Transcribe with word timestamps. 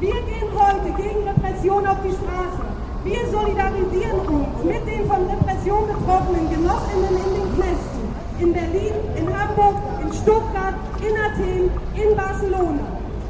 Wir 0.00 0.14
gehen 0.22 0.50
heute 0.52 0.90
gegen 1.00 1.22
Repression 1.22 1.86
auf 1.86 1.98
die 2.02 2.10
Straße. 2.10 2.66
Wir 3.04 3.20
solidarisieren 3.30 4.18
uns 4.26 4.64
mit 4.64 4.82
den 4.88 5.06
von 5.06 5.22
Repression 5.30 5.86
betroffenen 5.86 6.50
Genossinnen 6.50 7.14
in 7.14 7.30
den 7.38 7.54
Knästen. 7.54 8.02
In 8.40 8.52
Berlin, 8.52 8.94
in 9.14 9.26
Hamburg, 9.30 9.76
in 10.02 10.12
Stuttgart, 10.12 10.74
in 10.98 11.14
Athen, 11.14 11.70
in 11.94 12.16
Barcelona. 12.16 12.82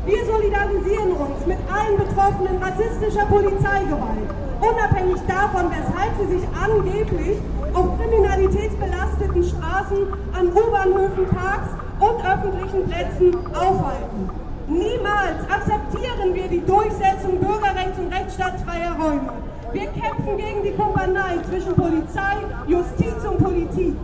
Wir 0.06 0.24
solidarisieren 0.24 1.12
uns 1.12 1.46
mit 1.46 1.58
allen 1.68 1.98
Betroffenen 1.98 2.56
rassistischer 2.62 3.26
Polizeigewalt, 3.26 4.30
unabhängig 4.60 5.20
davon, 5.28 5.68
weshalb 5.68 6.12
sie 6.18 6.38
sich 6.38 6.48
angeblich 6.56 7.38
auf 7.74 7.98
kriminalitätsbelasteten 8.00 9.44
Straßen, 9.44 9.98
an 10.32 10.48
U-Bahnhöfen, 10.48 11.26
Parks 11.28 11.68
und 12.00 12.24
öffentlichen 12.24 12.88
Plätzen 12.88 13.36
aufhalten. 13.54 14.43
Niemals 14.66 15.44
akzeptieren 15.50 16.34
wir 16.34 16.48
die 16.48 16.64
Durchsetzung 16.64 17.38
bürgerrechts- 17.38 17.98
und 17.98 18.12
rechtsstaatsfreier 18.12 18.96
Räume. 18.98 19.32
Wir 19.72 19.86
kämpfen 19.88 20.36
gegen 20.38 20.62
die 20.62 20.72
Kumpanei 20.72 21.38
zwischen 21.48 21.74
Polizei, 21.74 22.36
Justiz 22.66 23.24
und 23.28 23.42
Politik. 23.44 23.94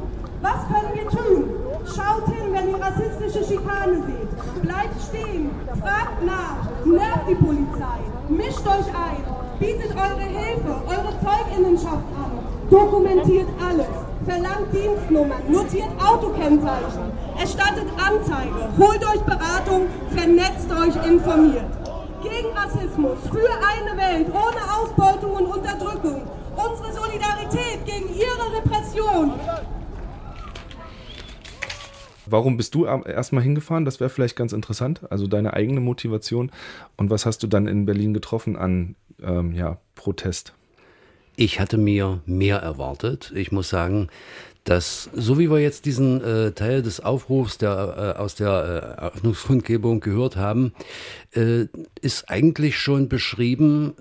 Was 0.43 0.67
können 0.69 0.95
wir 0.95 1.09
tun? 1.09 1.45
Schaut 1.87 2.27
hin, 2.27 2.53
wenn 2.53 2.71
ihr 2.71 2.81
rassistische 2.81 3.45
Schikane 3.45 4.03
seht. 4.05 4.63
Bleibt 4.63 5.01
stehen, 5.09 5.51
fragt 5.81 6.25
nach, 6.25 6.57
nervt 6.85 7.29
die 7.29 7.35
Polizei, 7.37 8.01
mischt 8.29 8.67
euch 8.67 8.89
ein, 8.95 9.25
bietet 9.59 9.95
eure 9.97 10.21
Hilfe, 10.21 10.75
eure 10.87 11.15
Zeuginnenschaft 11.25 11.95
an, 11.95 12.33
dokumentiert 12.71 13.49
alles, 13.67 13.87
verlangt 14.31 14.73
Dienstnummern, 14.73 15.43
notiert 15.51 15.91
Autokennzeichen, 15.99 17.11
erstattet 17.37 17.89
Anzeige, 17.97 18.71
holt 18.79 19.03
euch 19.05 19.21
Beratung, 19.23 19.89
vernetzt 20.11 20.71
euch, 20.71 20.95
informiert. 21.11 21.65
Gegen 22.23 22.55
Rassismus, 22.55 23.19
für 23.29 23.51
eine 23.67 23.97
Welt 23.99 24.29
ohne 24.29 24.63
Ausbeutung 24.73 25.33
und 25.33 25.47
Unterdrückung, 25.47 26.23
unsere 26.55 26.93
Solidarität 26.93 27.85
gegen 27.85 28.09
ihre 28.15 28.57
Repression. 28.57 29.33
Warum 32.27 32.57
bist 32.57 32.77
du 32.77 32.85
erstmal 32.85 33.43
hingefahren? 33.43 33.85
Das 33.85 33.99
wäre 33.99 34.11
vielleicht 34.11 34.37
ganz 34.37 34.53
interessant. 34.53 35.01
Also 35.11 35.27
deine 35.27 35.55
eigene 35.55 35.81
Motivation. 35.81 36.53
Und 36.97 37.11
was 37.11 37.27
hast 37.27 37.43
du 37.43 37.49
dann 37.49 37.67
in 37.67 37.87
Berlin 37.87 38.15
getroffen 38.15 38.55
an 38.55 38.95
ähm, 39.21 39.53
ja, 39.53 39.79
Protest? 39.97 40.55
Ich 41.41 41.59
hatte 41.59 41.79
mir 41.79 42.21
mehr 42.27 42.59
erwartet. 42.59 43.33
Ich 43.35 43.51
muss 43.51 43.71
sagen, 43.71 44.09
dass, 44.65 45.09
so 45.15 45.39
wie 45.39 45.51
wir 45.51 45.59
jetzt 45.59 45.87
diesen 45.87 46.23
äh, 46.23 46.53
Teil 46.53 46.83
des 46.83 47.01
Aufrufs 47.01 47.57
der, 47.57 48.15
äh, 48.15 48.21
aus 48.21 48.35
der 48.35 48.51
äh, 48.51 49.01
Eröffnungskundgebung 49.01 50.01
gehört 50.01 50.37
haben, 50.37 50.75
äh, 51.33 51.65
ist 52.03 52.29
eigentlich 52.29 52.79
schon 52.79 53.09
beschrieben, 53.09 53.95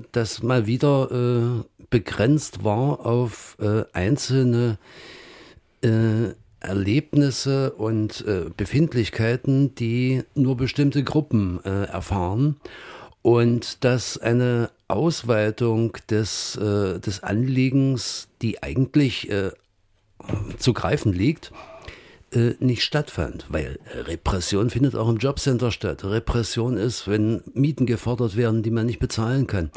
äh, 0.00 0.08
dass 0.12 0.42
mal 0.42 0.66
wieder 0.66 1.10
äh, 1.12 1.84
begrenzt 1.90 2.64
war 2.64 3.04
auf 3.04 3.58
äh, 3.60 3.84
einzelne 3.92 4.78
Erlebnisse 6.58 7.72
und 7.74 8.24
Befindlichkeiten, 8.56 9.74
die 9.76 10.24
nur 10.34 10.56
bestimmte 10.56 11.04
Gruppen 11.04 11.62
erfahren 11.62 12.56
und 13.22 13.84
dass 13.84 14.18
eine 14.18 14.70
Ausweitung 14.88 15.96
des, 16.10 16.56
äh, 16.56 17.00
des 17.00 17.22
Anliegens, 17.22 18.28
die 18.42 18.62
eigentlich 18.62 19.30
äh, 19.30 19.50
zu 20.58 20.72
greifen 20.72 21.12
liegt, 21.12 21.52
äh, 22.32 22.54
nicht 22.58 22.82
stattfand, 22.82 23.46
weil 23.48 23.78
Repression 23.94 24.70
findet 24.70 24.94
auch 24.94 25.08
im 25.08 25.18
Jobcenter 25.18 25.70
statt. 25.70 26.04
Repression 26.04 26.76
ist, 26.76 27.08
wenn 27.08 27.42
Mieten 27.54 27.86
gefordert 27.86 28.36
werden, 28.36 28.62
die 28.62 28.70
man 28.70 28.86
nicht 28.86 28.98
bezahlen 28.98 29.46
kann. 29.46 29.70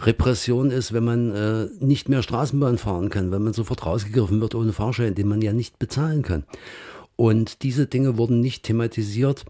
Repression 0.00 0.70
ist, 0.70 0.92
wenn 0.92 1.04
man 1.04 1.34
äh, 1.34 1.68
nicht 1.80 2.08
mehr 2.08 2.22
Straßenbahn 2.22 2.78
fahren 2.78 3.08
kann, 3.08 3.30
wenn 3.30 3.42
man 3.42 3.52
sofort 3.52 3.86
rausgegriffen 3.86 4.40
wird 4.40 4.54
ohne 4.54 4.72
Fahrschein, 4.72 5.14
den 5.14 5.28
man 5.28 5.42
ja 5.42 5.52
nicht 5.52 5.78
bezahlen 5.78 6.22
kann. 6.22 6.44
Und 7.16 7.62
diese 7.62 7.86
Dinge 7.86 8.16
wurden 8.16 8.40
nicht 8.40 8.64
thematisiert. 8.64 9.44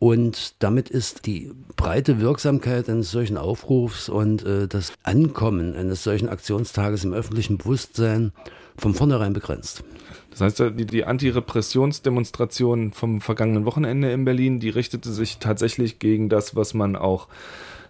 Und 0.00 0.54
damit 0.60 0.88
ist 0.88 1.26
die 1.26 1.52
breite 1.76 2.20
Wirksamkeit 2.20 2.88
eines 2.88 3.10
solchen 3.10 3.36
Aufrufs 3.36 4.08
und 4.08 4.42
äh, 4.46 4.66
das 4.66 4.94
Ankommen 5.02 5.76
eines 5.76 6.02
solchen 6.02 6.30
Aktionstages 6.30 7.04
im 7.04 7.12
öffentlichen 7.12 7.58
Bewusstsein 7.58 8.32
von 8.78 8.94
vornherein 8.94 9.34
begrenzt. 9.34 9.84
Das 10.30 10.40
heißt, 10.40 10.58
die, 10.78 10.86
die 10.86 11.04
Anti-Repressionsdemonstration 11.04 12.92
vom 12.92 13.20
vergangenen 13.20 13.66
Wochenende 13.66 14.10
in 14.10 14.24
Berlin, 14.24 14.58
die 14.58 14.70
richtete 14.70 15.12
sich 15.12 15.36
tatsächlich 15.36 15.98
gegen 15.98 16.30
das, 16.30 16.56
was 16.56 16.72
man 16.72 16.96
auch 16.96 17.28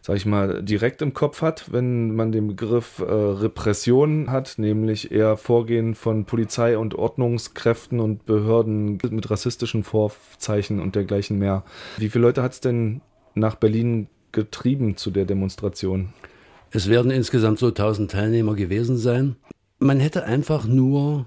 sag 0.02 0.16
ich 0.16 0.26
mal, 0.26 0.62
direkt 0.62 1.02
im 1.02 1.12
Kopf 1.12 1.42
hat, 1.42 1.72
wenn 1.72 2.14
man 2.14 2.32
den 2.32 2.48
Begriff 2.48 3.00
äh, 3.00 3.04
Repression 3.04 4.30
hat, 4.30 4.54
nämlich 4.56 5.12
eher 5.12 5.36
Vorgehen 5.36 5.94
von 5.94 6.24
Polizei 6.24 6.78
und 6.78 6.94
Ordnungskräften 6.94 8.00
und 8.00 8.24
Behörden 8.24 8.98
mit 9.10 9.30
rassistischen 9.30 9.84
Vorzeichen 9.84 10.80
und 10.80 10.94
dergleichen 10.94 11.38
mehr. 11.38 11.64
Wie 11.98 12.08
viele 12.08 12.26
Leute 12.26 12.42
hat 12.42 12.52
es 12.52 12.60
denn 12.60 13.02
nach 13.34 13.56
Berlin 13.56 14.08
getrieben 14.32 14.96
zu 14.96 15.10
der 15.10 15.26
Demonstration? 15.26 16.12
Es 16.70 16.88
werden 16.88 17.10
insgesamt 17.10 17.58
so 17.58 17.68
1000 17.68 18.10
Teilnehmer 18.10 18.54
gewesen 18.54 18.96
sein. 18.96 19.36
Man 19.78 19.98
hätte 19.98 20.24
einfach 20.24 20.66
nur 20.66 21.26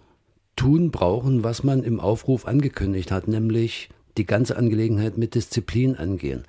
tun 0.55 0.91
brauchen, 0.91 1.43
was 1.43 1.63
man 1.63 1.83
im 1.83 1.99
Aufruf 1.99 2.45
angekündigt 2.47 3.11
hat, 3.11 3.27
nämlich 3.27 3.89
die 4.17 4.25
ganze 4.25 4.57
Angelegenheit 4.57 5.17
mit 5.17 5.35
Disziplin 5.35 5.95
angehen. 5.95 6.43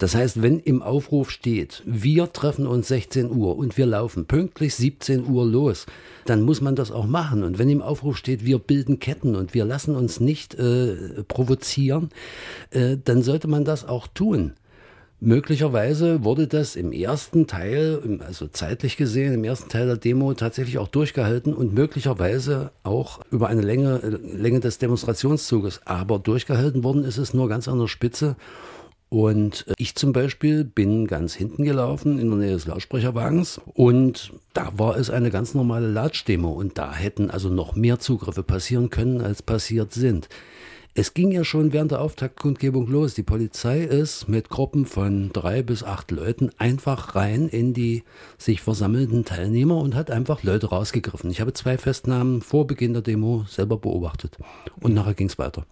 Das 0.00 0.14
heißt, 0.14 0.40
wenn 0.40 0.60
im 0.60 0.80
Aufruf 0.80 1.30
steht, 1.30 1.82
wir 1.84 2.32
treffen 2.32 2.66
uns 2.66 2.88
16 2.88 3.30
Uhr 3.30 3.56
und 3.56 3.76
wir 3.76 3.84
laufen 3.84 4.24
pünktlich 4.24 4.74
17 4.74 5.28
Uhr 5.28 5.44
los, 5.44 5.84
dann 6.24 6.40
muss 6.40 6.62
man 6.62 6.74
das 6.74 6.90
auch 6.90 7.06
machen. 7.06 7.44
Und 7.44 7.58
wenn 7.58 7.68
im 7.68 7.82
Aufruf 7.82 8.16
steht, 8.16 8.46
wir 8.46 8.58
bilden 8.58 8.98
Ketten 8.98 9.36
und 9.36 9.52
wir 9.52 9.66
lassen 9.66 9.94
uns 9.94 10.18
nicht 10.18 10.54
äh, 10.54 11.22
provozieren, 11.28 12.08
äh, 12.70 12.96
dann 13.04 13.22
sollte 13.22 13.46
man 13.46 13.66
das 13.66 13.86
auch 13.86 14.06
tun. 14.06 14.54
Möglicherweise 15.22 16.24
wurde 16.24 16.46
das 16.46 16.76
im 16.76 16.92
ersten 16.92 17.46
Teil, 17.46 18.20
also 18.26 18.46
zeitlich 18.46 18.96
gesehen, 18.96 19.34
im 19.34 19.44
ersten 19.44 19.68
Teil 19.68 19.84
der 19.84 19.98
Demo 19.98 20.32
tatsächlich 20.32 20.78
auch 20.78 20.88
durchgehalten 20.88 21.52
und 21.52 21.74
möglicherweise 21.74 22.70
auch 22.84 23.20
über 23.30 23.48
eine 23.48 23.60
Länge, 23.60 23.98
Länge 24.22 24.60
des 24.60 24.78
Demonstrationszuges. 24.78 25.82
Aber 25.84 26.18
durchgehalten 26.18 26.84
worden 26.84 27.04
ist 27.04 27.18
es 27.18 27.34
nur 27.34 27.50
ganz 27.50 27.68
an 27.68 27.78
der 27.78 27.88
Spitze. 27.88 28.36
Und 29.10 29.66
äh, 29.66 29.74
ich 29.76 29.96
zum 29.96 30.12
Beispiel 30.12 30.64
bin 30.64 31.06
ganz 31.06 31.34
hinten 31.34 31.64
gelaufen 31.64 32.18
in 32.18 32.30
der 32.30 32.38
Nähe 32.38 32.52
des 32.52 32.66
Lautsprecherwagens 32.66 33.60
und 33.74 34.32
da 34.54 34.72
war 34.78 34.96
es 34.96 35.10
eine 35.10 35.30
ganz 35.30 35.52
normale 35.52 35.88
Latschdemo 35.88 36.48
und 36.48 36.78
da 36.78 36.94
hätten 36.94 37.28
also 37.30 37.48
noch 37.48 37.74
mehr 37.74 37.98
Zugriffe 37.98 38.44
passieren 38.44 38.88
können, 38.88 39.20
als 39.20 39.42
passiert 39.42 39.92
sind. 39.92 40.28
Es 40.92 41.14
ging 41.14 41.30
ja 41.30 41.44
schon 41.44 41.72
während 41.72 41.92
der 41.92 42.00
Auftaktkundgebung 42.00 42.88
los. 42.88 43.14
Die 43.14 43.22
Polizei 43.22 43.82
ist 43.82 44.28
mit 44.28 44.48
Gruppen 44.48 44.86
von 44.86 45.30
drei 45.32 45.62
bis 45.62 45.84
acht 45.84 46.10
Leuten 46.10 46.50
einfach 46.58 47.14
rein 47.14 47.46
in 47.46 47.72
die 47.72 48.02
sich 48.38 48.60
versammelnden 48.60 49.24
Teilnehmer 49.24 49.76
und 49.76 49.94
hat 49.94 50.10
einfach 50.10 50.42
Leute 50.42 50.70
rausgegriffen. 50.70 51.30
Ich 51.30 51.40
habe 51.40 51.52
zwei 51.52 51.78
Festnahmen 51.78 52.42
vor 52.42 52.66
Beginn 52.66 52.92
der 52.92 53.02
Demo 53.02 53.44
selber 53.46 53.76
beobachtet. 53.76 54.36
Und 54.80 54.94
nachher 54.94 55.14
ging 55.14 55.28
es 55.28 55.38
weiter. 55.38 55.64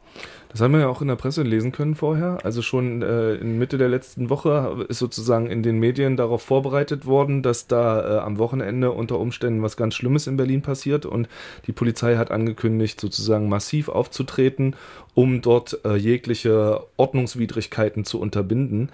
Das 0.50 0.60
haben 0.60 0.72
wir 0.72 0.80
ja 0.80 0.88
auch 0.88 1.02
in 1.02 1.08
der 1.08 1.16
Presse 1.16 1.42
lesen 1.42 1.72
können 1.72 1.96
vorher. 1.96 2.38
Also 2.44 2.62
schon 2.62 3.02
äh, 3.02 3.34
in 3.34 3.58
Mitte 3.58 3.76
der 3.76 3.88
letzten 3.88 4.30
Woche 4.30 4.86
ist 4.88 4.98
sozusagen 4.98 5.50
in 5.50 5.62
den 5.62 5.78
Medien 5.78 6.16
darauf 6.16 6.42
vorbereitet 6.42 7.06
worden, 7.06 7.42
dass 7.42 7.66
da 7.66 8.18
äh, 8.18 8.20
am 8.20 8.38
Wochenende 8.38 8.92
unter 8.92 9.18
Umständen 9.18 9.62
was 9.62 9.76
ganz 9.76 9.94
Schlimmes 9.94 10.26
in 10.26 10.36
Berlin 10.36 10.62
passiert 10.62 11.04
und 11.06 11.28
die 11.66 11.72
Polizei 11.72 12.16
hat 12.16 12.30
angekündigt, 12.30 13.00
sozusagen 13.00 13.48
massiv 13.48 13.88
aufzutreten, 13.88 14.74
um 15.18 15.40
dort 15.42 15.80
äh, 15.84 15.96
jegliche 15.96 16.86
Ordnungswidrigkeiten 16.96 18.04
zu 18.04 18.20
unterbinden 18.20 18.92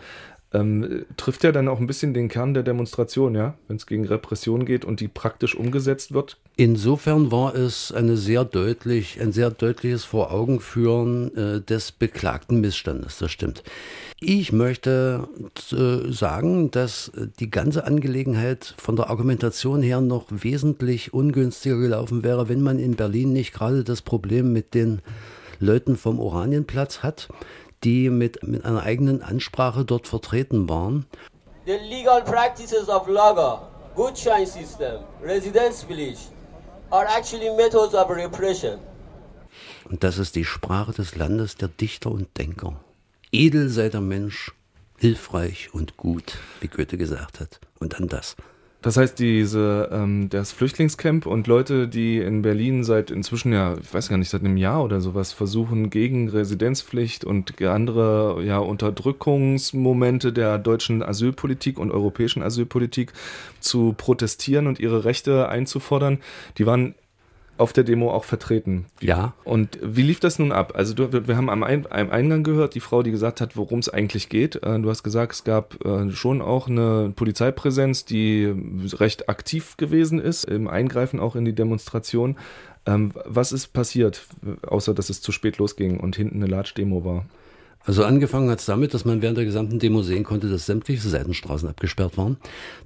ähm, 0.54 1.04
trifft 1.18 1.44
ja 1.44 1.52
dann 1.52 1.68
auch 1.68 1.78
ein 1.78 1.86
bisschen 1.86 2.14
den 2.14 2.28
Kern 2.28 2.54
der 2.54 2.62
Demonstration, 2.62 3.34
ja, 3.34 3.58
wenn 3.68 3.76
es 3.76 3.86
gegen 3.86 4.06
Repression 4.06 4.64
geht 4.64 4.86
und 4.86 5.00
die 5.00 5.08
praktisch 5.08 5.54
umgesetzt 5.54 6.14
wird. 6.14 6.38
Insofern 6.56 7.30
war 7.30 7.54
es 7.54 7.92
eine 7.92 8.16
sehr 8.16 8.46
deutlich, 8.46 9.20
ein 9.20 9.32
sehr 9.32 9.50
deutliches 9.50 10.04
Voraugenführen 10.04 11.36
äh, 11.36 11.60
des 11.60 11.92
beklagten 11.92 12.62
Missstandes, 12.62 13.18
das 13.18 13.30
stimmt. 13.30 13.62
Ich 14.18 14.50
möchte 14.50 15.28
äh, 15.72 16.10
sagen, 16.10 16.70
dass 16.70 17.12
die 17.38 17.50
ganze 17.50 17.84
Angelegenheit 17.84 18.74
von 18.78 18.96
der 18.96 19.10
Argumentation 19.10 19.82
her 19.82 20.00
noch 20.00 20.24
wesentlich 20.30 21.12
ungünstiger 21.12 21.76
gelaufen 21.76 22.24
wäre, 22.24 22.48
wenn 22.48 22.62
man 22.62 22.78
in 22.78 22.94
Berlin 22.94 23.34
nicht 23.34 23.52
gerade 23.52 23.84
das 23.84 24.00
Problem 24.00 24.54
mit 24.54 24.72
den 24.72 25.02
Leuten 25.60 25.96
vom 25.96 26.20
Oranienplatz 26.20 26.98
hat, 27.02 27.28
die 27.82 28.10
mit, 28.10 28.42
mit 28.46 28.64
einer 28.64 28.82
eigenen 28.82 29.22
Ansprache 29.22 29.84
dort 29.84 30.08
vertreten 30.08 30.68
waren. 30.68 31.06
The 31.66 31.78
legal 31.88 32.22
practices 32.22 32.88
of 32.88 33.08
Lager, 33.08 33.68
Gutschein 33.94 34.46
System, 34.46 35.00
Residenzpflicht 35.22 36.30
are 36.90 37.06
actually 37.06 37.50
methods 37.56 37.94
of 37.94 38.10
repression. 38.10 38.78
Und 39.84 40.02
das 40.02 40.18
ist 40.18 40.34
die 40.34 40.44
Sprache 40.44 40.92
des 40.92 41.16
Landes 41.16 41.56
der 41.56 41.68
Dichter 41.68 42.10
und 42.10 42.36
Denker. 42.38 42.80
Edel 43.32 43.68
sei 43.68 43.88
der 43.88 44.00
Mensch, 44.00 44.52
hilfreich 44.98 45.72
und 45.72 45.96
gut, 45.96 46.38
wie 46.60 46.68
Goethe 46.68 46.96
gesagt 46.96 47.40
hat. 47.40 47.60
Und 47.78 47.94
dann 47.94 48.08
das. 48.08 48.36
Das 48.84 48.98
heißt, 48.98 49.18
diese, 49.18 49.88
ähm, 49.92 50.28
das 50.28 50.52
Flüchtlingscamp 50.52 51.24
und 51.24 51.46
Leute, 51.46 51.88
die 51.88 52.18
in 52.18 52.42
Berlin 52.42 52.84
seit 52.84 53.10
inzwischen 53.10 53.50
ja, 53.50 53.78
ich 53.80 53.94
weiß 53.94 54.10
gar 54.10 54.18
nicht, 54.18 54.28
seit 54.28 54.42
einem 54.42 54.58
Jahr 54.58 54.84
oder 54.84 55.00
sowas 55.00 55.32
versuchen, 55.32 55.88
gegen 55.88 56.28
Residenzpflicht 56.28 57.24
und 57.24 57.62
andere 57.62 58.44
ja, 58.44 58.58
Unterdrückungsmomente 58.58 60.34
der 60.34 60.58
deutschen 60.58 61.02
Asylpolitik 61.02 61.78
und 61.78 61.92
europäischen 61.92 62.42
Asylpolitik 62.42 63.14
zu 63.58 63.94
protestieren 63.96 64.66
und 64.66 64.78
ihre 64.80 65.06
Rechte 65.06 65.48
einzufordern, 65.48 66.18
die 66.58 66.66
waren 66.66 66.94
auf 67.56 67.72
der 67.72 67.84
Demo 67.84 68.10
auch 68.10 68.24
vertreten. 68.24 68.86
Ja. 69.00 69.34
Und 69.44 69.78
wie 69.82 70.02
lief 70.02 70.20
das 70.20 70.38
nun 70.38 70.52
ab? 70.52 70.72
Also 70.74 70.94
du, 70.94 71.26
wir 71.26 71.36
haben 71.36 71.48
am, 71.48 71.62
Ein 71.62 71.86
am 71.90 72.10
Eingang 72.10 72.42
gehört, 72.42 72.74
die 72.74 72.80
Frau, 72.80 73.02
die 73.02 73.10
gesagt 73.10 73.40
hat, 73.40 73.56
worum 73.56 73.78
es 73.78 73.88
eigentlich 73.88 74.28
geht. 74.28 74.56
Äh, 74.56 74.80
du 74.80 74.90
hast 74.90 75.02
gesagt, 75.02 75.32
es 75.32 75.44
gab 75.44 75.84
äh, 75.84 76.10
schon 76.10 76.42
auch 76.42 76.68
eine 76.68 77.12
Polizeipräsenz, 77.14 78.04
die 78.04 78.52
recht 78.92 79.28
aktiv 79.28 79.76
gewesen 79.76 80.20
ist, 80.20 80.44
im 80.44 80.68
Eingreifen 80.68 81.20
auch 81.20 81.36
in 81.36 81.44
die 81.44 81.54
Demonstration. 81.54 82.36
Ähm, 82.86 83.12
was 83.24 83.52
ist 83.52 83.68
passiert, 83.72 84.26
außer 84.66 84.92
dass 84.92 85.08
es 85.08 85.20
zu 85.20 85.32
spät 85.32 85.58
losging 85.58 86.00
und 86.00 86.16
hinten 86.16 86.42
eine 86.42 86.50
Large-Demo 86.50 87.04
war? 87.04 87.24
Also 87.86 88.04
angefangen 88.04 88.48
hat 88.50 88.60
es 88.60 88.66
damit, 88.66 88.94
dass 88.94 89.04
man 89.04 89.20
während 89.20 89.36
der 89.36 89.44
gesamten 89.44 89.78
Demo 89.78 90.02
sehen 90.02 90.24
konnte, 90.24 90.48
dass 90.48 90.64
sämtliche 90.64 91.06
Seitenstraßen 91.06 91.68
abgesperrt 91.68 92.16
waren, 92.16 92.38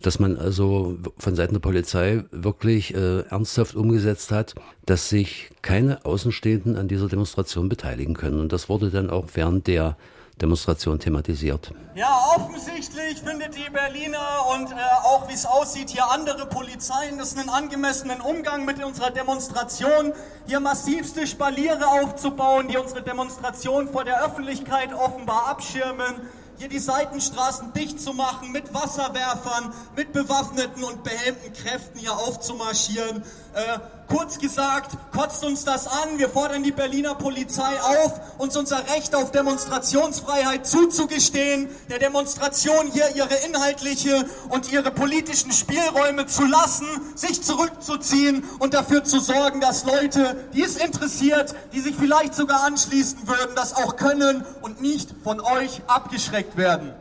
dass 0.03 0.19
man 0.19 0.37
also 0.37 0.99
von 1.19 1.37
Seiten 1.37 1.55
der 1.55 1.61
Polizei 1.61 2.25
wirklich 2.33 2.95
äh, 2.95 3.21
ernsthaft 3.21 3.77
umgesetzt 3.77 4.33
hat, 4.33 4.57
dass 4.87 5.09
sich 5.09 5.51
keine 5.63 6.05
Außenstehenden 6.05 6.77
an 6.77 6.89
dieser 6.89 7.09
Demonstration 7.09 7.69
beteiligen 7.69 8.15
können. 8.15 8.41
Und 8.41 8.53
das 8.53 8.69
wurde 8.69 8.91
dann 8.91 9.09
auch 9.09 9.29
während 9.35 9.69
der 9.69 9.97
Demonstration 10.41 10.99
thematisiert. 10.99 11.73
Ja, 11.95 12.33
offensichtlich 12.37 13.21
findet 13.21 13.57
die 13.57 13.71
Berliner 13.71 14.47
und 14.55 14.71
äh, 14.71 14.75
auch 15.05 15.29
wie 15.29 15.35
es 15.35 15.47
aussieht 15.47 15.91
hier 15.91 16.11
andere 16.11 16.47
Polizeien 16.47 17.19
das 17.19 17.37
einen 17.37 17.49
angemessenen 17.49 18.21
Umgang 18.21 18.65
mit 18.65 18.83
unserer 18.83 19.11
Demonstration, 19.11 20.13
hier 20.47 20.61
massivste 20.61 21.27
Spaliere 21.27 21.87
aufzubauen, 21.87 22.69
die 22.69 22.77
unsere 22.77 23.03
Demonstration 23.03 23.89
vor 23.89 24.05
der 24.05 24.25
Öffentlichkeit 24.25 24.95
offenbar 24.95 25.49
abschirmen 25.49 26.15
hier 26.59 26.69
die 26.69 26.79
Seitenstraßen 26.79 27.73
dicht 27.73 28.01
zu 28.01 28.13
machen, 28.13 28.51
mit 28.51 28.75
Wasserwerfern, 28.75 29.73
mit 29.97 30.13
bewaffneten 30.13 30.83
und 30.83 31.05
behelmten 31.05 31.53
Kräften 31.53 31.99
hier 31.99 32.13
aufzumarschieren. 32.13 33.23
Äh, 33.55 33.79
kurz 34.09 34.39
gesagt, 34.39 34.97
kotzt 35.13 35.45
uns 35.45 35.65
das 35.65 35.87
an. 35.87 36.19
Wir 36.19 36.29
fordern 36.29 36.63
die 36.63 36.73
Berliner 36.73 37.15
Polizei 37.15 37.81
auf, 37.81 38.21
uns 38.39 38.57
unser 38.57 38.79
Recht 38.95 39.15
auf 39.15 39.31
Demonstrationsfreiheit 39.31 40.67
zuzugestehen, 40.67 41.69
der 41.91 41.99
Demonstration 41.99 42.91
hier 42.93 43.15
ihre 43.15 43.35
inhaltliche 43.47 44.25
und 44.49 44.73
ihre 44.73 44.91
politischen 44.91 45.53
Spielräume 45.53 46.27
zu 46.27 46.45
lassen, 46.45 46.87
sich 47.15 47.43
zurückzuziehen 47.43 48.45
und 48.59 48.75
dafür 48.75 49.05
zu 49.05 49.21
sorgen, 49.21 49.61
dass 49.61 49.85
Leute, 49.85 50.37
die 50.55 50.63
es 50.63 50.77
interessiert, 50.77 51.55
die 51.73 51.81
sich 51.81 51.95
vielleicht 51.97 52.35
sogar 52.35 52.65
anschließen 52.65 53.27
würden, 53.27 53.55
das 53.55 53.75
auch 53.75 53.97
können 53.97 54.45
und 54.63 54.81
nicht 54.81 55.15
von 55.23 55.41
euch 55.41 55.83
abgeschreckt 55.87 56.57
werden. 56.57 56.93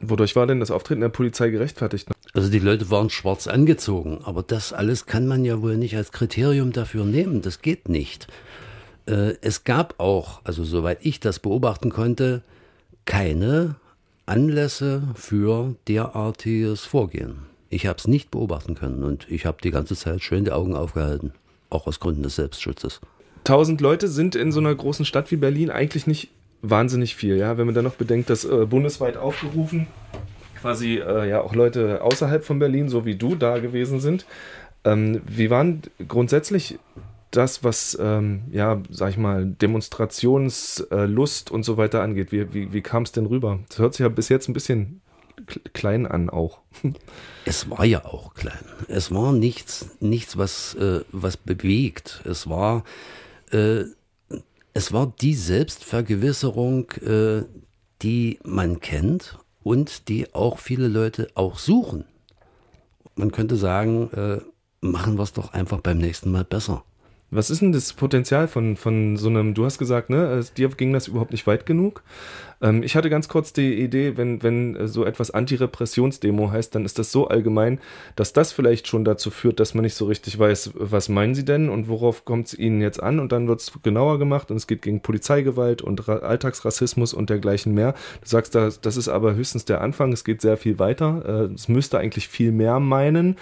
Wodurch 0.00 0.36
war 0.36 0.46
denn 0.46 0.60
das 0.60 0.70
Auftreten 0.70 1.00
der 1.00 1.08
Polizei 1.08 1.48
gerechtfertigt? 1.48 2.13
Also 2.34 2.50
die 2.50 2.58
Leute 2.58 2.90
waren 2.90 3.10
schwarz 3.10 3.46
angezogen, 3.46 4.18
aber 4.24 4.42
das 4.42 4.72
alles 4.72 5.06
kann 5.06 5.28
man 5.28 5.44
ja 5.44 5.62
wohl 5.62 5.76
nicht 5.76 5.96
als 5.96 6.10
Kriterium 6.10 6.72
dafür 6.72 7.04
nehmen. 7.04 7.42
Das 7.42 7.62
geht 7.62 7.88
nicht. 7.88 8.26
Äh, 9.06 9.34
es 9.40 9.62
gab 9.62 9.94
auch, 9.98 10.40
also 10.42 10.64
soweit 10.64 10.98
ich 11.02 11.20
das 11.20 11.38
beobachten 11.38 11.90
konnte, 11.90 12.42
keine 13.04 13.76
Anlässe 14.26 15.04
für 15.14 15.76
derartiges 15.86 16.80
Vorgehen. 16.84 17.42
Ich 17.70 17.86
habe 17.86 17.98
es 17.98 18.08
nicht 18.08 18.32
beobachten 18.32 18.74
können 18.74 19.04
und 19.04 19.30
ich 19.30 19.46
habe 19.46 19.58
die 19.62 19.70
ganze 19.70 19.94
Zeit 19.94 20.20
schön 20.22 20.44
die 20.44 20.50
Augen 20.50 20.74
aufgehalten, 20.74 21.32
auch 21.70 21.86
aus 21.86 22.00
Gründen 22.00 22.24
des 22.24 22.34
Selbstschutzes. 22.34 23.00
Tausend 23.44 23.80
Leute 23.80 24.08
sind 24.08 24.34
in 24.34 24.50
so 24.50 24.58
einer 24.58 24.74
großen 24.74 25.04
Stadt 25.04 25.30
wie 25.30 25.36
Berlin 25.36 25.70
eigentlich 25.70 26.08
nicht 26.08 26.30
wahnsinnig 26.62 27.14
viel, 27.14 27.36
ja. 27.36 27.58
Wenn 27.58 27.66
man 27.66 27.74
dann 27.76 27.84
noch 27.84 27.94
bedenkt, 27.94 28.28
dass 28.28 28.44
äh, 28.44 28.66
bundesweit 28.66 29.16
aufgerufen 29.16 29.86
quasi 30.64 30.96
äh, 30.96 31.28
ja 31.28 31.42
auch 31.42 31.54
Leute 31.54 32.00
außerhalb 32.00 32.42
von 32.42 32.58
Berlin, 32.58 32.88
so 32.88 33.04
wie 33.04 33.16
du, 33.16 33.34
da 33.34 33.58
gewesen 33.58 34.00
sind. 34.00 34.24
Ähm, 34.82 35.20
wie 35.26 35.50
waren 35.50 35.82
grundsätzlich 36.08 36.78
das, 37.30 37.64
was, 37.64 37.98
ähm, 38.00 38.44
ja, 38.50 38.80
sag 38.88 39.10
ich 39.10 39.18
mal, 39.18 39.44
Demonstrationslust 39.44 41.50
und 41.50 41.64
so 41.64 41.76
weiter 41.76 42.00
angeht? 42.00 42.32
Wie, 42.32 42.54
wie, 42.54 42.72
wie 42.72 42.80
kam 42.80 43.02
es 43.02 43.12
denn 43.12 43.26
rüber? 43.26 43.58
Das 43.68 43.78
hört 43.78 43.92
sich 43.92 44.04
ja 44.04 44.08
bis 44.08 44.30
jetzt 44.30 44.48
ein 44.48 44.54
bisschen 44.54 45.02
klein 45.74 46.06
an 46.06 46.30
auch. 46.30 46.60
Es 47.44 47.68
war 47.68 47.84
ja 47.84 48.06
auch 48.06 48.32
klein. 48.32 48.64
Es 48.88 49.12
war 49.12 49.34
nichts, 49.34 49.90
nichts 50.00 50.38
was, 50.38 50.76
äh, 50.76 51.00
was 51.12 51.36
bewegt. 51.36 52.22
Es 52.24 52.48
war, 52.48 52.84
äh, 53.50 53.82
es 54.72 54.94
war 54.94 55.12
die 55.20 55.34
Selbstvergewisserung, 55.34 56.90
äh, 57.02 57.42
die 58.00 58.38
man 58.44 58.80
kennt 58.80 59.38
und 59.64 60.08
die 60.08 60.32
auch 60.34 60.58
viele 60.58 60.86
Leute 60.86 61.28
auch 61.34 61.58
suchen. 61.58 62.04
Man 63.16 63.32
könnte 63.32 63.56
sagen, 63.56 64.10
äh, 64.12 64.40
machen 64.80 65.16
wir 65.16 65.22
es 65.22 65.32
doch 65.32 65.52
einfach 65.52 65.80
beim 65.80 65.98
nächsten 65.98 66.30
Mal 66.30 66.44
besser. 66.44 66.84
Was 67.30 67.50
ist 67.50 67.62
denn 67.62 67.72
das 67.72 67.92
Potenzial 67.92 68.46
von, 68.46 68.76
von 68.76 69.16
so 69.16 69.28
einem, 69.28 69.54
du 69.54 69.64
hast 69.64 69.78
gesagt, 69.78 70.08
ne, 70.08 70.44
dir 70.56 70.68
ging 70.68 70.92
das 70.92 71.08
überhaupt 71.08 71.32
nicht 71.32 71.46
weit 71.46 71.66
genug. 71.66 72.02
Ähm, 72.64 72.82
ich 72.82 72.96
hatte 72.96 73.10
ganz 73.10 73.28
kurz 73.28 73.52
die 73.52 73.74
Idee, 73.74 74.16
wenn, 74.16 74.42
wenn 74.42 74.76
äh, 74.76 74.88
so 74.88 75.04
etwas 75.04 75.30
Antirepressionsdemo 75.30 76.50
heißt, 76.50 76.74
dann 76.74 76.84
ist 76.84 76.98
das 76.98 77.12
so 77.12 77.28
allgemein, 77.28 77.80
dass 78.16 78.32
das 78.32 78.52
vielleicht 78.52 78.88
schon 78.88 79.04
dazu 79.04 79.30
führt, 79.30 79.60
dass 79.60 79.74
man 79.74 79.82
nicht 79.82 79.94
so 79.94 80.06
richtig 80.06 80.38
weiß, 80.38 80.72
was 80.74 81.08
meinen 81.08 81.34
sie 81.34 81.44
denn 81.44 81.68
und 81.68 81.88
worauf 81.88 82.24
kommt 82.24 82.48
es 82.48 82.58
ihnen 82.58 82.80
jetzt 82.80 83.02
an 83.02 83.20
und 83.20 83.32
dann 83.32 83.48
wird 83.48 83.60
es 83.60 83.72
genauer 83.82 84.18
gemacht 84.18 84.50
und 84.50 84.56
es 84.56 84.66
geht 84.66 84.82
gegen 84.82 85.00
Polizeigewalt 85.00 85.82
und 85.82 86.08
Ra 86.08 86.18
Alltagsrassismus 86.18 87.12
und 87.12 87.30
dergleichen 87.30 87.74
mehr. 87.74 87.94
Du 88.22 88.28
sagst, 88.28 88.54
das, 88.54 88.80
das 88.80 88.96
ist 88.96 89.08
aber 89.08 89.34
höchstens 89.34 89.64
der 89.64 89.80
Anfang, 89.80 90.12
es 90.12 90.24
geht 90.24 90.40
sehr 90.40 90.56
viel 90.56 90.78
weiter, 90.78 91.48
äh, 91.50 91.54
es 91.54 91.68
müsste 91.68 91.98
eigentlich 91.98 92.28
viel 92.28 92.52
mehr 92.52 92.80
meinen. 92.80 93.36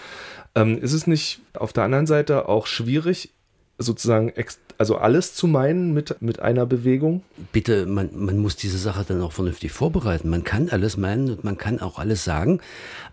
Ähm, 0.54 0.78
ist 0.78 0.92
es 0.92 1.06
nicht 1.06 1.40
auf 1.54 1.72
der 1.72 1.84
anderen 1.84 2.06
Seite 2.06 2.48
auch 2.48 2.66
schwierig, 2.66 3.30
sozusagen 3.78 4.32
also 4.78 4.96
alles 4.96 5.34
zu 5.34 5.46
meinen 5.46 5.92
mit, 5.92 6.20
mit 6.20 6.40
einer 6.40 6.66
Bewegung? 6.66 7.22
Bitte, 7.52 7.86
man, 7.86 8.10
man 8.14 8.38
muss 8.38 8.56
diese 8.56 8.78
Sache 8.78 9.04
dann 9.06 9.22
auch 9.22 9.32
vernünftig 9.32 9.72
vorbereiten. 9.72 10.28
Man 10.28 10.44
kann 10.44 10.68
alles 10.68 10.96
meinen 10.96 11.30
und 11.30 11.44
man 11.44 11.56
kann 11.56 11.80
auch 11.80 11.98
alles 11.98 12.24
sagen, 12.24 12.60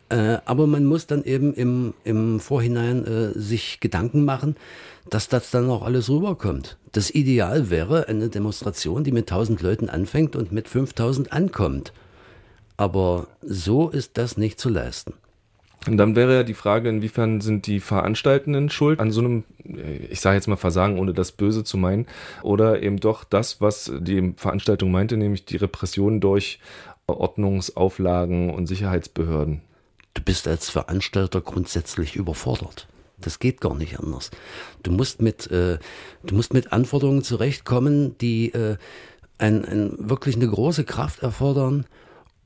äh, 0.10 0.38
aber 0.46 0.68
man 0.68 0.86
muss 0.86 1.08
dann 1.08 1.24
eben 1.24 1.54
im, 1.54 1.94
im 2.04 2.40
Vorhinein 2.40 3.06
äh, 3.06 3.40
sich 3.40 3.80
Gedanken 3.80 4.26
machen, 4.26 4.56
dass 5.10 5.28
das 5.28 5.52
dann 5.52 5.70
auch 5.70 5.84
alles 5.84 6.10
rüberkommt. 6.10 6.78
Das 6.92 7.12
Ideal 7.12 7.70
wäre 7.70 8.08
eine 8.08 8.30
Demonstration, 8.30 9.04
die 9.04 9.12
mit 9.12 9.32
1000 9.32 9.62
Leuten 9.62 9.90
anfängt 9.90 10.36
und 10.36 10.52
mit 10.52 10.68
5000 10.68 11.32
ankommt. 11.32 11.94
Aber 12.78 13.28
so 13.42 13.90
ist 13.90 14.18
das 14.18 14.38
nicht 14.38 14.60
zu 14.60 14.70
leisten. 14.70 15.14
Und 15.88 15.98
dann 15.98 16.16
wäre 16.16 16.36
ja 16.36 16.44
die 16.44 16.54
Frage, 16.54 16.90
inwiefern 16.90 17.40
sind 17.40 17.66
die 17.66 17.80
Veranstaltenden 17.80 18.70
schuld 18.70 19.00
an 19.00 19.12
so 19.12 19.22
einem, 19.22 19.44
ich 20.10 20.20
sage 20.20 20.36
jetzt 20.36 20.48
mal 20.48 20.58
Versagen, 20.58 21.00
ohne 21.00 21.14
das 21.14 21.32
Böse 21.32 21.64
zu 21.64 21.78
meinen, 21.78 22.06
oder 22.44 22.82
eben 22.84 23.00
doch 23.00 23.24
das, 23.24 23.62
was 23.62 23.92
die 24.00 24.34
Veranstaltung 24.36 24.92
meinte, 24.92 25.16
nämlich 25.16 25.46
die 25.46 25.58
Repression 25.58 26.20
durch 26.20 26.60
Ordnungsauflagen 27.08 28.50
und 28.50 28.68
Sicherheitsbehörden. 28.68 29.62
Du 30.14 30.22
bist 30.22 30.48
als 30.48 30.70
Veranstalter 30.70 31.42
grundsätzlich 31.42 32.16
überfordert. 32.16 32.88
Das 33.18 33.40
geht 33.40 33.62
gar 33.62 33.76
nicht 33.76 34.00
anders. 34.00 34.32
Du 34.84 34.92
musst 34.92 35.22
mit, 35.22 35.50
äh, 35.52 35.78
du 36.24 36.36
musst 36.36 36.54
mit 36.54 36.72
Anforderungen 36.74 37.24
zurechtkommen, 37.24 38.18
die 38.18 38.54
äh, 38.54 38.78
ein, 39.38 39.66
ein, 39.66 39.96
wirklich 39.98 40.36
eine 40.36 40.48
große 40.48 40.84
Kraft 40.84 41.24
erfordern 41.24 41.86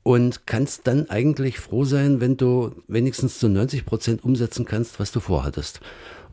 und 0.04 0.46
kannst 0.46 0.86
dann 0.86 1.10
eigentlich 1.10 1.58
froh 1.58 1.84
sein, 1.84 2.20
wenn 2.20 2.36
du 2.36 2.72
wenigstens 2.86 3.40
zu 3.40 3.48
90 3.48 3.84
Prozent 3.84 4.22
umsetzen 4.22 4.66
kannst, 4.66 5.00
was 5.00 5.10
du 5.10 5.18
vorhattest. 5.18 5.80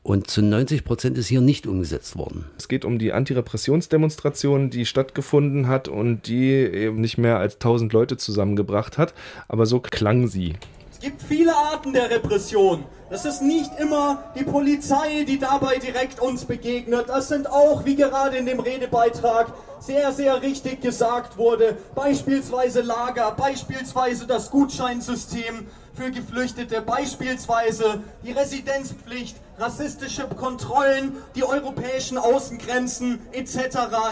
Und 0.04 0.30
zu 0.30 0.42
90 0.42 0.84
Prozent 0.84 1.18
ist 1.18 1.28
hier 1.28 1.42
nicht 1.42 1.68
umgesetzt 1.68 2.18
worden. 2.18 2.46
Es 2.58 2.68
geht 2.68 2.86
um 2.86 3.00
die 3.00 3.14
Antirepressionsdemonstration, 3.14 4.72
die 4.72 4.86
stattgefunden 4.86 5.68
hat 5.68 5.88
und 5.88 6.28
die 6.28 6.50
eben 6.50 7.00
nicht 7.00 7.18
mehr 7.18 7.38
als 7.38 7.56
1000 7.56 7.94
Leute 7.94 8.18
zusammengebracht 8.18 8.98
hat. 8.98 9.14
Aber 9.48 9.66
so 9.66 9.80
klang 9.80 10.28
sie. 10.28 10.54
Es 11.02 11.06
gibt 11.06 11.24
viele 11.24 11.56
Arten 11.56 11.94
der 11.94 12.12
Repression. 12.12 12.86
Das 13.10 13.26
ist 13.26 13.42
nicht 13.42 13.72
immer 13.80 14.24
die 14.36 14.44
Polizei, 14.44 15.24
die 15.28 15.40
dabei 15.40 15.80
direkt 15.80 16.20
uns 16.20 16.46
begegnet. 16.46 17.10
Das 17.10 17.28
sind 17.28 17.50
auch, 17.50 17.86
wie 17.86 17.96
gerade 17.96 18.38
in 18.38 18.46
dem 18.46 18.60
Redebeitrag 18.60 19.52
sehr, 19.80 20.12
sehr 20.12 20.44
richtig 20.44 20.82
gesagt 20.82 21.40
wurde, 21.40 21.76
beispielsweise 21.96 22.82
Lager, 22.82 23.32
beispielsweise 23.32 24.28
das 24.28 24.52
Gutscheinsystem 24.52 25.66
für 25.96 26.12
Geflüchtete, 26.12 26.82
beispielsweise 26.84 28.04
die 28.24 28.34
Residenzpflicht, 28.34 29.38
rassistische 29.62 30.28
Kontrollen, 30.28 31.18
die 31.36 31.44
europäischen 31.44 32.18
Außengrenzen 32.18 33.20
etc. 33.32 33.58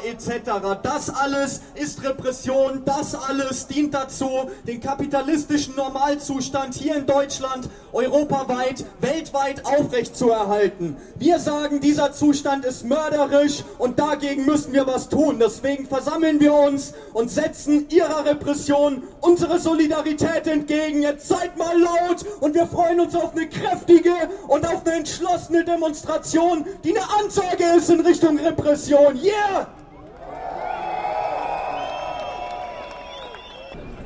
etc. 0.06 0.52
Das 0.84 1.10
alles 1.10 1.62
ist 1.76 2.04
Repression, 2.04 2.84
das 2.86 3.16
alles 3.16 3.68
dient 3.68 3.94
dazu, 3.94 4.30
den 4.68 4.80
kapitalistischen 4.80 5.76
Normalzustand 5.76 6.76
hier 6.76 6.96
in 6.96 7.06
Deutschland, 7.06 7.70
europaweit, 7.94 8.86
weltweit 9.02 9.66
aufrechtzuerhalten. 9.66 10.98
Wir 11.16 11.40
sagen, 11.40 11.80
dieser 11.80 12.14
Zustand 12.14 12.66
ist 12.66 12.86
mörderisch 12.86 13.64
und 13.80 13.98
dagegen 13.98 14.46
müssen 14.46 14.74
wir 14.74 14.86
was 14.86 15.10
tun. 15.10 15.40
Deswegen 15.40 15.88
versammeln 15.88 16.40
wir 16.40 16.54
uns 16.54 16.94
und 17.14 17.32
setzen 17.32 17.90
ihrer 17.90 18.26
Repression 18.26 19.04
unsere 19.22 19.60
Solidarität 19.60 20.46
entgegen. 20.48 21.02
Jetzt 21.02 21.28
seid 21.28 21.58
mal 21.58 21.80
laut 21.80 22.24
und 22.40 22.54
wir 22.54 22.68
freuen 22.68 23.00
uns 23.00 23.16
auf 23.16 23.32
eine 23.32 23.48
kräftige 23.50 24.14
und 24.48 24.66
auf 24.68 24.86
eine 24.86 24.98
entschlossene 24.98 25.39
Demonstration, 25.48 26.66
die 26.84 26.90
eine 26.90 27.06
Ansage 27.20 27.64
ist 27.78 27.90
in 27.90 28.02
Richtung 28.02 28.38
Repression. 28.40 29.16
Yeah! 29.16 29.68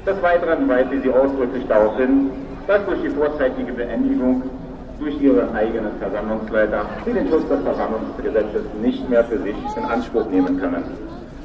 Des 0.06 0.22
Weiteren 0.22 0.68
weise 0.68 1.02
sie 1.02 1.10
ausdrücklich 1.10 1.66
darauf 1.68 1.98
hin, 1.98 2.30
dass 2.68 2.86
durch 2.86 3.02
die 3.02 3.10
vorzeitige 3.10 3.72
Beendigung 3.72 4.44
durch 5.00 5.20
ihren 5.22 5.56
eigenen 5.56 5.98
Versammlungsleiter 6.00 6.86
sie 7.06 7.14
den 7.14 7.30
Schutz 7.30 7.48
des 7.48 7.62
Versammlungsgesetzes 7.62 8.64
nicht 8.82 9.10
mehr 9.10 9.24
für 9.26 9.42
sich 9.42 9.56
in 9.76 9.84
Anspruch 9.86 10.26
nehmen 10.30 10.60
können. 10.60 10.84